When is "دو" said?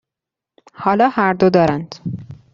1.33-1.49